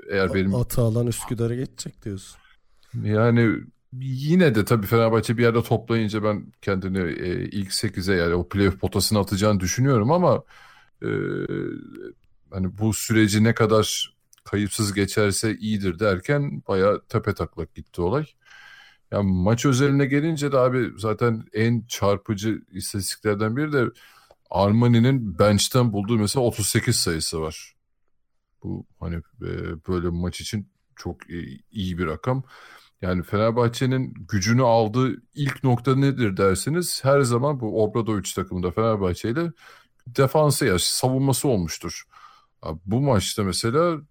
[0.09, 0.55] eğer benim...
[0.55, 2.37] Atı alan Üsküdar'a geçecek diyorsun.
[3.03, 3.59] Yani
[4.01, 8.79] yine de tabii Fenerbahçe bir yerde toplayınca ben kendini e, ilk 8'e yani o playoff
[8.79, 10.43] potasına atacağını düşünüyorum ama
[11.01, 11.09] e,
[12.51, 18.25] hani bu süreci ne kadar kayıpsız geçerse iyidir derken bayağı tepe taklak gitti olay.
[19.11, 23.85] Yani maç özeline gelince de abi zaten en çarpıcı istatistiklerden biri de
[24.49, 27.75] Armani'nin bench'ten bulduğu mesela 38 sayısı var.
[28.63, 29.49] Bu hani e,
[29.87, 31.17] böyle maç için çok
[31.71, 32.43] iyi bir rakam.
[33.01, 39.51] Yani Fenerbahçe'nin gücünü aldığı ilk nokta nedir derseniz her zaman bu Obradoviç takımında Fenerbahçe ile
[40.07, 42.03] defansı ya savunması olmuştur.
[42.85, 44.01] Bu maçta mesela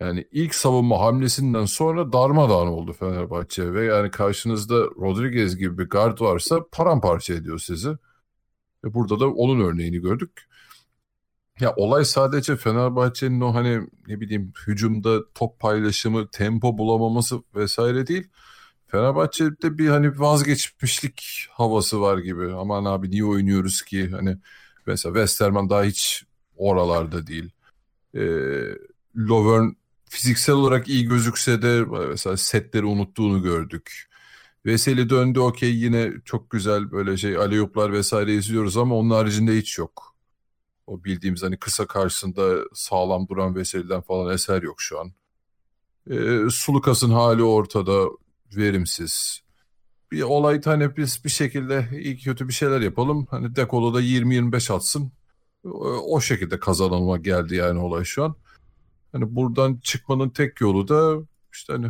[0.00, 6.20] yani ilk savunma hamlesinden sonra darmadağın oldu Fenerbahçe ve yani karşınızda Rodriguez gibi bir guard
[6.20, 7.90] varsa paramparça ediyor sizi.
[8.84, 10.49] Ve burada da onun örneğini gördük.
[11.60, 18.28] Ya olay sadece Fenerbahçe'nin o hani ne bileyim hücumda top paylaşımı, tempo bulamaması vesaire değil.
[18.86, 22.52] Fenerbahçe'de bir hani vazgeçmişlik havası var gibi.
[22.52, 24.08] Aman abi niye oynuyoruz ki?
[24.10, 24.36] Hani
[24.86, 26.24] mesela Westerman daha hiç
[26.56, 27.50] oralarda değil.
[28.14, 28.20] Ee,
[29.16, 29.68] Lovern
[30.10, 34.10] fiziksel olarak iyi gözükse de mesela setleri unuttuğunu gördük.
[34.66, 39.78] Veseli döndü okey yine çok güzel böyle şey aleyuplar vesaire izliyoruz ama onun haricinde hiç
[39.78, 40.09] yok.
[40.90, 45.12] O bildiğimiz hani kısa karşısında sağlam duran Veseli'den falan eser yok şu an.
[46.10, 48.08] E, Sulukas'ın hali ortada
[48.56, 49.40] verimsiz.
[50.12, 53.26] Bir olay hani biz bir şekilde iyi kötü bir şeyler yapalım.
[53.30, 55.12] Hani Dekolo da 20-25 atsın.
[55.64, 58.34] O, o şekilde kazanılma geldi yani olay şu an.
[59.12, 61.16] Hani buradan çıkmanın tek yolu da
[61.52, 61.86] işte hani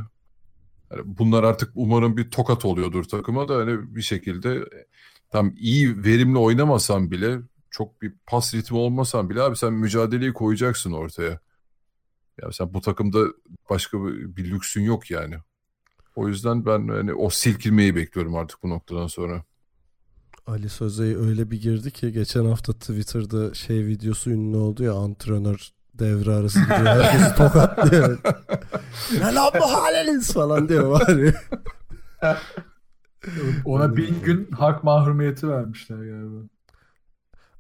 [0.91, 4.65] yani bunlar artık umarım bir tokat oluyordur takıma da hani bir şekilde
[5.31, 10.93] tam iyi verimli oynamasan bile çok bir pas ritmi olmasan bile abi sen mücadeleyi koyacaksın
[10.93, 11.41] ortaya.
[12.43, 13.19] Ya sen bu takımda
[13.71, 15.35] başka bir, bir lüksün yok yani.
[16.17, 19.45] O yüzden ben hani o silkilmeyi bekliyorum artık bu noktadan sonra.
[20.47, 25.71] Ali Sözey öyle bir girdi ki geçen hafta Twitter'da şey videosu ünlü oldu ya antrenör
[25.95, 26.87] devre arası gidiyor.
[26.87, 28.19] Herkesi tokatlıyor.
[29.13, 31.35] ne lan bu haliniz falan diyor var ya.
[33.65, 36.41] Ona bin gün hak mahrumiyeti vermişler galiba.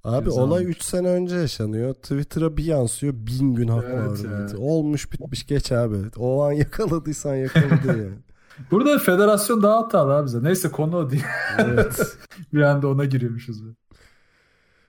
[0.04, 1.94] Abi Güzel olay 3 sene önce yaşanıyor.
[1.94, 3.14] Twitter'a bir yansıyor.
[3.16, 4.52] Bin gün hak evet, var.
[4.58, 5.96] Olmuş bitmiş geç abi.
[6.18, 8.18] O an yakaladıysan yakaladı yani.
[8.70, 10.42] Burada federasyon daha hatalı abi bize.
[10.42, 11.24] Neyse konu o değil.
[11.58, 12.16] Evet.
[12.54, 13.62] bir anda ona giriyormuşuz.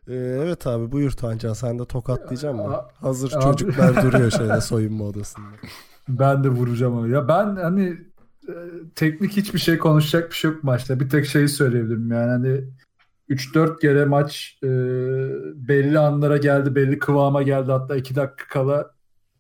[0.08, 2.82] Ee, evet abi buyur Tancan sen de tokatlayacağım mı?
[3.00, 3.44] Hazır abi.
[3.44, 5.48] çocuklar duruyor şeyde soyunma odasında.
[6.10, 7.10] Ben de vuracağım onu.
[7.10, 7.98] Ya ben hani
[8.48, 8.54] e,
[8.96, 11.00] teknik hiçbir şey konuşacak bir şey yok maçta.
[11.00, 12.64] Bir tek şeyi söyleyebilirim yani hani
[13.32, 14.68] 3-4 kere maç e,
[15.70, 17.72] belli anlara geldi, belli kıvama geldi.
[17.72, 18.92] Hatta 2 dakika kala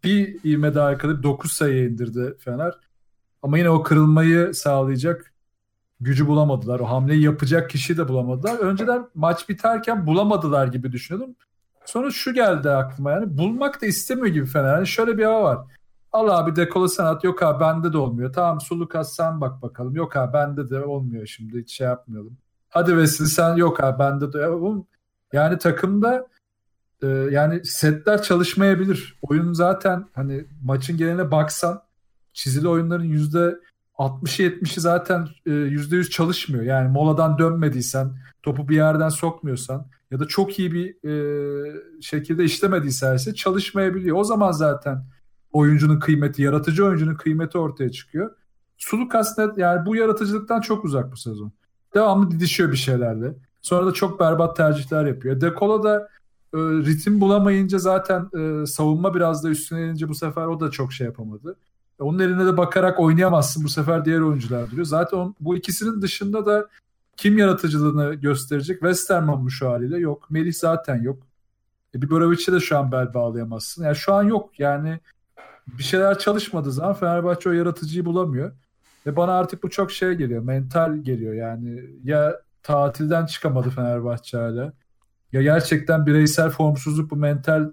[0.03, 2.73] bir ivme daha yakalayıp 9 sayı indirdi Fener.
[3.41, 5.33] Ama yine o kırılmayı sağlayacak
[5.99, 6.79] gücü bulamadılar.
[6.79, 8.59] O hamleyi yapacak kişiyi de bulamadılar.
[8.59, 11.35] Önceden maç biterken bulamadılar gibi düşünüyordum.
[11.85, 14.75] Sonra şu geldi aklıma yani bulmak da istemiyor gibi Fener.
[14.75, 15.67] Yani şöyle bir hava var.
[16.11, 18.33] Al abi dekolo sanat yok abi bende de olmuyor.
[18.33, 19.95] Tamam Sulukas sen bak bakalım.
[19.95, 22.37] Yok abi bende de olmuyor şimdi hiç şey yapmayalım.
[22.71, 24.47] Hadi Wesley sen yok abi bende de.
[25.33, 26.27] Yani takımda
[27.03, 29.19] e, yani setler çalışmayabilir.
[29.21, 31.81] Oyun zaten hani maçın geneline baksan
[32.33, 33.55] çizili oyunların yüzde
[33.97, 36.63] 60'ı 70'i zaten e, yüzde yüz çalışmıyor.
[36.63, 38.11] Yani moladan dönmediysen,
[38.43, 44.17] topu bir yerden sokmuyorsan ya da çok iyi bir e, şekilde işlemediyse ise çalışmayabiliyor.
[44.17, 45.05] O zaman zaten
[45.51, 48.31] oyuncunun kıymeti, yaratıcı oyuncunun kıymeti ortaya çıkıyor.
[48.77, 51.51] Sulukas net yani bu yaratıcılıktan çok uzak bu sezon.
[51.93, 53.33] Devamlı didişiyor bir şeylerle.
[53.61, 55.41] Sonra da çok berbat tercihler yapıyor.
[55.41, 56.07] Dekola da
[56.53, 60.93] e, ritim bulamayınca zaten e, savunma biraz da üstüne inince bu sefer o da çok
[60.93, 61.55] şey yapamadı.
[61.99, 64.85] Onun eline de bakarak oynayamazsın bu sefer diğer oyuncular duruyor.
[64.85, 66.67] Zaten on, bu ikisinin dışında da
[67.17, 68.79] kim yaratıcılığını gösterecek?
[68.79, 70.31] Westerman bu şu haliyle yok.
[70.31, 71.23] Melih zaten yok.
[71.95, 73.83] E, Biberovic'e de şu an bel bağlayamazsın.
[73.83, 74.59] Yani şu an yok.
[74.59, 74.99] Yani
[75.67, 78.51] bir şeyler çalışmadığı zaman Fenerbahçe o yaratıcıyı bulamıyor.
[79.05, 80.43] Ve bana artık bu çok şey geliyor.
[80.43, 81.83] Mental geliyor yani.
[82.03, 84.73] Ya tatilden çıkamadı Fenerbahçe hala.
[85.31, 87.71] Ya gerçekten bireysel formsuzluk bu mental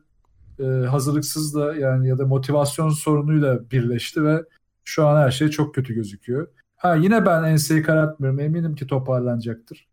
[0.59, 4.45] e, hazırlıksız da yani ya da motivasyon sorunuyla birleşti ve
[4.85, 6.49] şu an her şey çok kötü gözüküyor.
[6.77, 8.41] Ha yine ben enseyi karartmıyorum.
[8.41, 9.89] Eminim ki toparlanacaktır.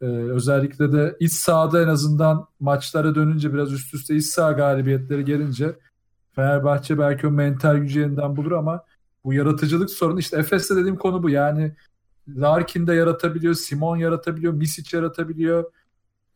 [0.00, 5.24] Ee, özellikle de iç sahada en azından maçlara dönünce biraz üst üste iç saha galibiyetleri
[5.24, 5.76] gelince
[6.32, 8.84] Fenerbahçe belki o mental gücü yeniden bulur ama
[9.24, 11.30] bu yaratıcılık sorunu işte Efes'te dediğim konu bu.
[11.30, 11.72] Yani
[12.28, 15.72] Larkin de yaratabiliyor, Simon yaratabiliyor, Misic yaratabiliyor.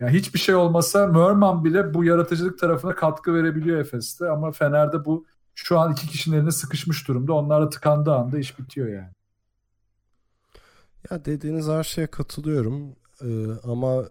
[0.01, 5.27] Yani hiçbir şey olmasa Mörman bile bu yaratıcılık tarafına katkı verebiliyor Efes'te ama Fener'de bu
[5.55, 7.33] şu an iki kişinin eline sıkışmış durumda.
[7.33, 9.11] Onlar da tıkandığı anda iş bitiyor yani.
[11.11, 12.97] Ya dediğiniz her şeye katılıyorum.
[13.23, 14.05] Ee, ama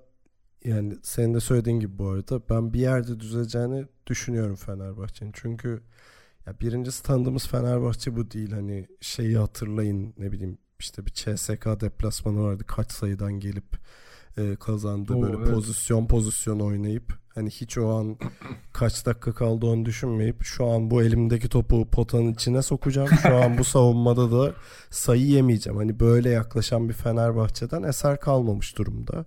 [0.64, 5.32] yani senin de söylediğin gibi bu arada ben bir yerde düzeleceğini düşünüyorum Fenerbahçe'nin.
[5.36, 5.84] Çünkü
[6.48, 8.52] ya birincisi tanıdığımız Fenerbahçe bu değil.
[8.52, 13.78] Hani şeyi hatırlayın ne bileyim işte bir CSK deplasmanı vardı kaç sayıdan gelip
[14.38, 15.14] e, kazandı.
[15.14, 15.50] Oo, Böyle evet.
[15.50, 18.18] pozisyon pozisyon oynayıp hani hiç o an
[18.74, 23.10] kaç dakika kaldı onu düşünmeyip şu an bu elimdeki topu potanın içine sokacağım.
[23.22, 24.54] Şu an bu savunmada da
[24.90, 25.78] sayı yemeyeceğim.
[25.78, 29.26] Hani böyle yaklaşan bir Fenerbahçe'den eser kalmamış durumda.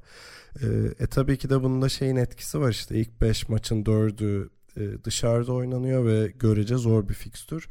[0.63, 0.67] E,
[1.01, 5.53] e tabii ki de bunda şeyin etkisi var işte ilk 5 maçın 4'ü e, dışarıda
[5.53, 7.69] oynanıyor ve görece zor bir fikstür.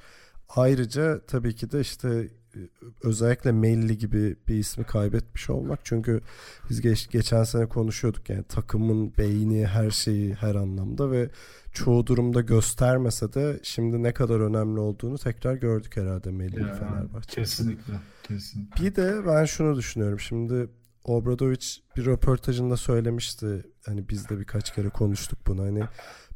[0.50, 2.30] Ayrıca tabii ki de işte
[3.04, 5.80] özellikle Melli gibi bir ismi kaybetmiş olmak.
[5.84, 6.22] Çünkü
[6.70, 11.30] biz geç, geçen sene konuşuyorduk yani takımın beyni her şeyi her anlamda ve
[11.72, 17.42] çoğu durumda göstermese de şimdi ne kadar önemli olduğunu tekrar gördük herhalde Melli yani, Fenerbahçe.
[17.42, 18.86] Kesinlikle, kesinlikle.
[18.86, 20.20] Bir de ben şunu düşünüyorum.
[20.20, 20.70] Şimdi
[21.04, 21.66] Obradovic
[21.98, 23.64] bir röportajında söylemişti.
[23.86, 25.62] Hani biz de birkaç kere konuştuk bunu.
[25.62, 25.84] Hani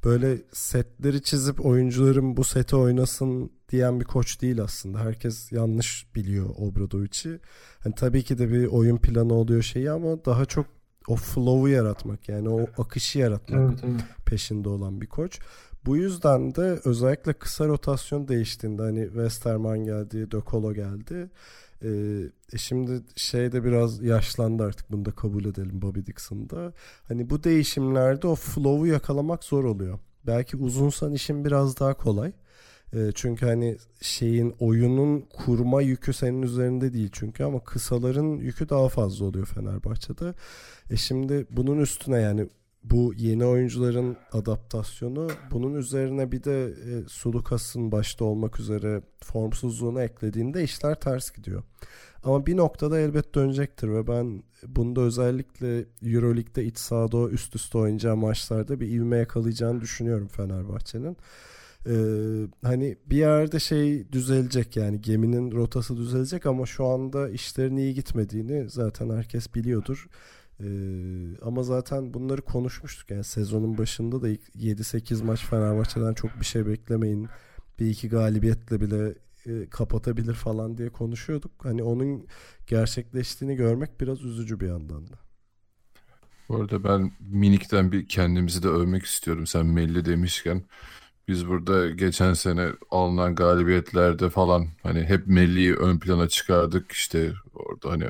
[0.04, 5.00] böyle setleri çizip oyuncuların bu seti oynasın diyen bir koç değil aslında.
[5.00, 7.40] Herkes yanlış biliyor Obradovic'i.
[7.80, 10.66] Hani tabii ki de bir oyun planı oluyor şeyi ama daha çok
[11.08, 14.02] o flow'u yaratmak yani o akışı yaratmak evet, evet.
[14.26, 15.40] peşinde olan bir koç.
[15.86, 21.30] Bu yüzden de özellikle kısa rotasyon değiştiğinde hani Westerman geldi, De Colo geldi.
[21.84, 21.90] Ee,
[22.54, 26.74] e, şimdi şey de biraz yaşlandı artık bunu da kabul edelim Bobby Dixon'da.
[27.08, 30.00] Hani bu değişimlerde o flow'u yakalamak zor oluyor.
[30.28, 32.32] Belki uzunsan işin biraz daha kolay.
[32.94, 38.90] E, çünkü hani şeyin oyunun kurma yükü senin üzerinde değil çünkü ama kısaların yükü daha
[38.90, 40.34] fazla oluyor Fenerbahçe'de.
[40.90, 42.50] E şimdi bunun üstüne yani
[42.84, 50.64] bu yeni oyuncuların adaptasyonu bunun üzerine bir de e, Sulukas'ın başta olmak üzere formsuzluğunu eklediğinde
[50.64, 51.64] işler ters gidiyor.
[52.24, 58.18] Ama bir noktada elbet dönecektir ve ben bunda özellikle Euroleague'de iç sahada üst üste oynayacağı
[58.18, 61.18] maçlarda bir ivme yakalayacağını düşünüyorum Fenerbahçe'nin.
[61.88, 61.94] Ee,
[62.64, 68.70] hani bir yerde şey düzelecek yani geminin rotası düzelecek ama şu anda işlerin iyi gitmediğini
[68.70, 70.08] zaten herkes biliyordur.
[70.60, 76.66] Ee, ama zaten bunları konuşmuştuk yani sezonun başında da 7-8 maç Fenerbahçe'den çok bir şey
[76.68, 77.30] beklemeyin.
[77.80, 81.52] Bir iki galibiyetle bile e, kapatabilir falan diye konuşuyorduk.
[81.66, 82.28] Hani onun
[82.68, 85.20] gerçekleştiğini görmek biraz üzücü bir yandan da.
[86.50, 89.48] Bu arada ben minikten bir kendimizi de övmek istiyorum.
[89.48, 90.64] Sen Melli demişken
[91.28, 96.92] Biz burada geçen sene alınan galibiyetlerde falan hani hep Melli'yi ön plana çıkardık.
[96.92, 98.06] İşte orada hani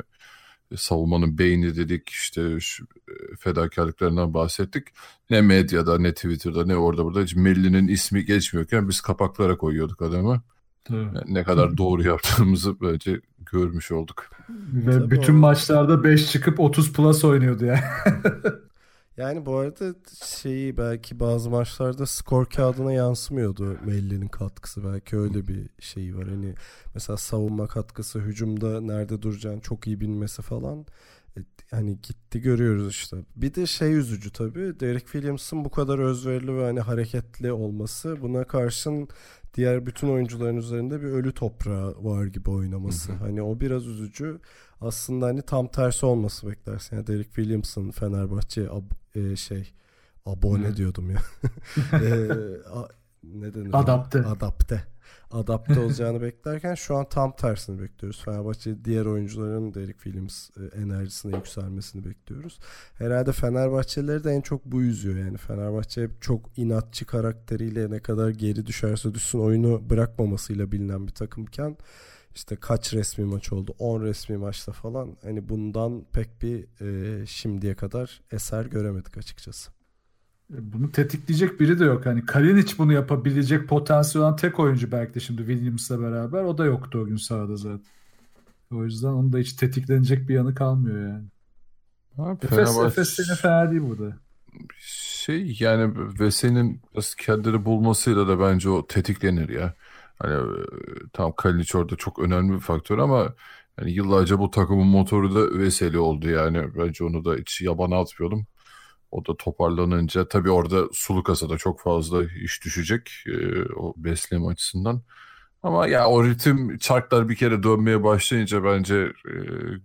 [0.78, 4.88] savunmanın beyni dedik işte şu e, fedakarlıklarından bahsettik.
[5.30, 10.42] Ne medyada ne Twitter'da ne orada burada hiç Melli'nin ismi geçmiyorken biz kapaklara koyuyorduk adamı.
[10.90, 14.30] Yani ne kadar doğru yaptığımızı bence görmüş olduk.
[14.74, 15.38] Ve Tabii bütün o...
[15.38, 17.80] maçlarda 5 çıkıp 30 plus oynuyordu yani.
[19.18, 19.96] Yani bu arada
[20.26, 24.84] şeyi belki bazı maçlarda skor kağıdına yansımıyordu Melli'nin katkısı.
[24.84, 26.28] Belki öyle bir şey var.
[26.28, 26.54] Hani
[26.94, 30.86] mesela savunma katkısı, hücumda nerede duracağını çok iyi bilmesi falan.
[31.38, 31.40] E,
[31.72, 33.18] hani gitti görüyoruz işte.
[33.36, 34.80] Bir de şey üzücü tabii.
[34.80, 38.22] Derek Williams'ın bu kadar özverili ve hani hareketli olması.
[38.22, 39.08] Buna karşın
[39.54, 43.12] diğer bütün oyuncuların üzerinde bir ölü toprağı var gibi oynaması.
[43.14, 44.40] Hani o biraz üzücü.
[44.84, 46.96] Aslında hani tam tersi olması beklersin.
[46.96, 49.74] Yani Derek Williams'ın Fenerbahçe ab- e, şey
[50.26, 50.76] abone hı.
[50.76, 51.20] diyordum ya.
[52.00, 52.30] e,
[52.74, 52.88] a,
[53.24, 53.70] ne denir?
[53.74, 54.20] Adapte.
[54.20, 54.94] Adapte
[55.34, 58.22] adapte olacağını beklerken şu an tam tersini bekliyoruz.
[58.26, 62.60] Fenerbahçe diğer oyuncuların Derek Williams e, enerjisine yükselmesini bekliyoruz.
[62.94, 65.18] Herhalde Fenerbahçeleri de en çok bu üzüyor.
[65.18, 71.78] Yani Fenerbahçe çok inatçı karakteriyle ne kadar geri düşerse düşsün oyunu bırakmamasıyla bilinen bir takımken
[72.36, 73.76] işte kaç resmi maç oldu?
[73.80, 75.18] 10 resmi maçta falan.
[75.24, 79.72] Hani bundan pek bir e, şimdiye kadar eser göremedik açıkçası.
[80.54, 82.06] E, bunu tetikleyecek biri de yok.
[82.06, 86.44] Hani Kalinic bunu yapabilecek potansiyel olan tek oyuncu belki de şimdi Williams'la beraber.
[86.44, 87.86] O da yoktu o gün sahada zaten.
[88.72, 91.26] O yüzden onun da hiç tetiklenecek bir yanı kalmıyor yani.
[92.18, 92.78] Abi, Efes.
[92.78, 94.18] Efes fena değil burada.
[94.80, 96.82] Şey yani Vesey'nin
[97.18, 99.74] kendini bulmasıyla da bence o tetiklenir ya.
[100.24, 100.66] Hani e,
[101.14, 103.34] tam Kalinic orada çok önemli bir faktör ama
[103.80, 106.76] yani yıllarca bu takımın motoru da Veseli oldu yani.
[106.76, 108.48] Bence onu da hiç yabana atmıyordum.
[109.12, 115.02] O da toparlanınca tabii orada Sulukas'a da çok fazla iş düşecek e, o besleme açısından.
[115.64, 118.96] Ama ya o ritim çarklar bir kere dönmeye başlayınca bence
[119.28, 119.34] e,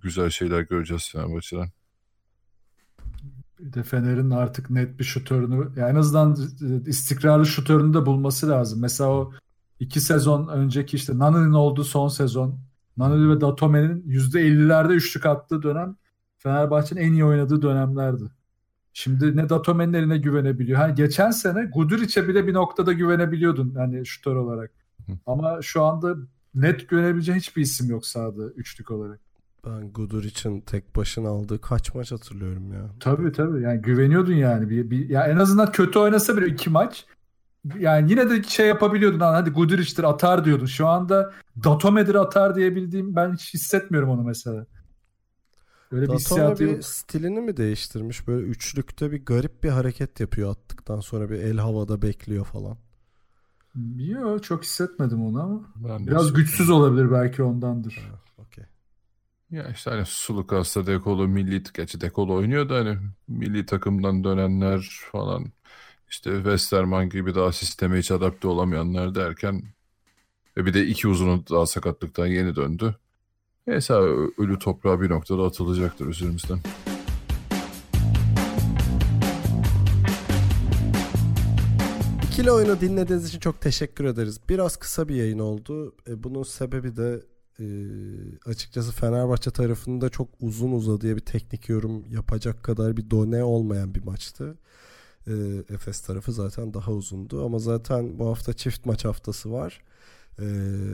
[0.03, 1.69] güzel şeyler göreceğiz Fenerbahçe'den.
[3.59, 6.37] Bir de Fener'in artık net bir şutörünü yani en azından
[6.87, 8.81] istikrarlı şutörünü de bulması lazım.
[8.81, 9.33] Mesela o
[9.81, 12.59] iki sezon önceki işte Nani'nin olduğu son sezon
[12.97, 15.97] Nani ve Datome'nin %50'lerde üçlük attığı dönem
[16.39, 18.25] Fenerbahçe'nin en iyi oynadığı dönemlerdi.
[18.93, 20.79] Şimdi ne Datome'nin eline güvenebiliyor.
[20.79, 24.71] Hani geçen sene Guduric'e bile bir noktada güvenebiliyordun hani şutör olarak.
[25.27, 26.17] Ama şu anda
[26.55, 29.21] net güvenebileceğin hiçbir isim yok sahada üçlük olarak.
[29.67, 32.91] Ben Guduric'in tek başına aldığı kaç maç hatırlıyorum ya.
[33.01, 33.63] Tabii tabii.
[33.63, 34.71] Yani güveniyordun yani.
[34.71, 37.07] Bir, bir, ya en azından kötü oynasa bile iki maç
[37.79, 40.67] yani yine de şey yapabiliyordun hadi Guduric'tir atar diyordun.
[40.67, 41.33] Şu anda
[41.65, 44.67] Datome'dir atar diyebildiğim ben hiç hissetmiyorum onu mesela.
[45.93, 48.27] Böyle bir hissiyatı bir stilini mi değiştirmiş?
[48.29, 52.79] Böyle üçlükte bir garip bir hareket yapıyor attıktan sonra bir el havada bekliyor falan.
[53.97, 55.61] Yok çok hissetmedim onu ama.
[55.77, 58.11] Ben Biraz güçsüz olabilir belki ondandır.
[58.11, 58.65] Ha, okay.
[59.51, 65.53] Ya işte hani Sulukas'ta Dekolo milli gerçi Dekolo oynuyor da hani milli takımdan dönenler falan
[66.11, 69.63] işte Westerman gibi daha sisteme hiç adapte olamayanlar derken
[70.57, 72.97] ve bir de iki uzunu daha sakatlıktan yeni döndü.
[73.67, 73.95] Neyse
[74.39, 76.59] ölü toprağa bir noktada atılacaktır üzerimizden.
[82.39, 84.41] İkili oyunu dinlediğiniz için çok teşekkür ederiz.
[84.49, 85.95] Biraz kısa bir yayın oldu.
[86.09, 87.23] E, bunun sebebi de
[87.61, 87.67] e,
[88.47, 94.05] açıkçası Fenerbahçe tarafında çok uzun uzadıya bir teknik yorum yapacak kadar bir done olmayan bir
[94.05, 94.59] maçtı.
[95.29, 95.35] E,
[95.75, 99.83] Efes tarafı zaten daha uzundu ama zaten bu hafta çift maç haftası var
[100.41, 100.47] e,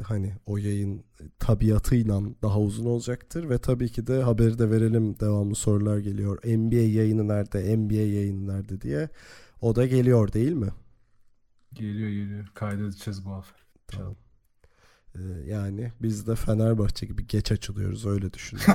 [0.06, 1.04] hani o yayın
[1.38, 6.38] tabiatıyla daha uzun olacaktır ve tabii ki de haberi de verelim devamlı sorular geliyor.
[6.44, 7.76] NBA yayını nerede?
[7.76, 9.08] NBA yayını nerede diye.
[9.60, 10.68] O da geliyor değil mi?
[11.72, 12.46] Geliyor geliyor.
[12.54, 13.54] Kaydedeceğiz bu hafta.
[13.86, 14.16] Tamam.
[15.14, 18.74] Ee, yani biz de Fenerbahçe gibi geç açılıyoruz öyle düşünüyorum.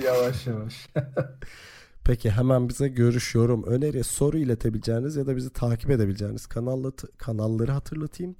[0.04, 0.88] yavaş yavaş.
[2.04, 7.72] Peki hemen bize görüş, yorum, öneri, soru iletebileceğiniz ya da bizi takip edebileceğiniz kanallı, kanalları
[7.72, 8.36] hatırlatayım.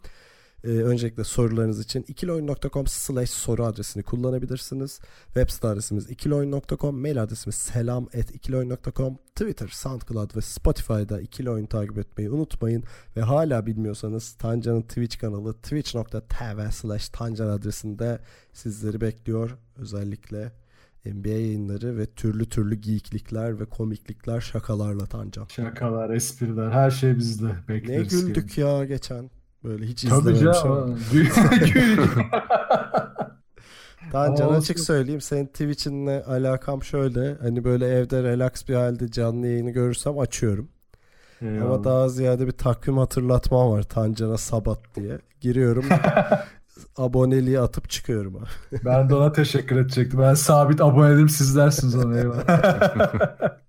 [0.64, 5.00] Ee, öncelikle sorularınız için ikiloyun.com slash soru adresini kullanabilirsiniz.
[5.24, 11.66] Web site adresimiz ikiloyun.com, mail adresimiz selam at ikiloyun.com, Twitter, SoundCloud ve Spotify'da ikili oyun
[11.66, 12.84] takip etmeyi unutmayın.
[13.16, 18.18] Ve hala bilmiyorsanız Tancan'ın Twitch kanalı twitch.tv slash Tancan adresinde
[18.52, 19.56] sizleri bekliyor.
[19.76, 20.59] Özellikle
[21.06, 25.46] NBA yayınları ve türlü türlü giyiklikler ve komiklikler şakalarla Tancan.
[25.46, 27.48] Şakalar, espriler her şey bizde.
[27.68, 28.78] Bekleriz ne güldük yani.
[28.78, 29.30] ya geçen.
[29.64, 30.70] Böyle hiç Tabii izlememişim.
[34.12, 35.20] Daha can açık söyleyeyim.
[35.20, 37.34] Senin Twitch'inle alakam şöyle.
[37.34, 40.68] Hani böyle evde relax bir halde canlı yayını görürsem açıyorum.
[41.42, 41.64] Eyvallah.
[41.64, 45.18] Ama daha ziyade bir takvim hatırlatmam var Tancan'a Sabat diye.
[45.40, 45.84] Giriyorum
[46.96, 48.36] aboneliği atıp çıkıyorum.
[48.36, 48.46] abi.
[48.84, 50.20] Ben de ona teşekkür edecektim.
[50.20, 52.44] Ben sabit abonelim sizlersiniz ona eyvallah.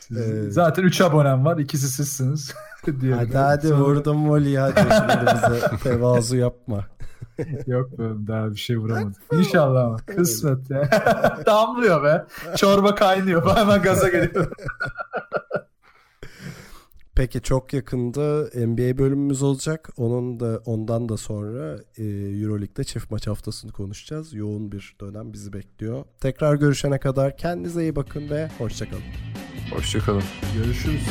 [0.00, 1.58] Siz- Ee, zaten 3 abonem var.
[1.58, 2.54] ikisi sizsiniz.
[3.00, 3.18] Diyelim.
[3.18, 6.84] hadi hadi Sonra- vurdum voley hadi şimdi bize tevazu yapma.
[7.66, 9.14] Yok ben daha bir şey vuramadım.
[9.32, 9.96] İnşallah ama.
[9.96, 10.90] Kısmet ya.
[11.46, 12.24] Damlıyor be.
[12.56, 13.56] Çorba kaynıyor.
[13.56, 14.52] Hemen gaza geliyorum.
[17.16, 19.88] Peki çok yakında NBA bölümümüz olacak.
[19.96, 24.34] Onun da ondan da sonra e, EuroLeague'de çift maç haftasını konuşacağız.
[24.34, 26.04] Yoğun bir dönem bizi bekliyor.
[26.20, 29.02] Tekrar görüşene kadar kendinize iyi bakın ve hoşçakalın.
[29.70, 30.22] Hoşçakalın.
[30.54, 31.02] Görüşürüz.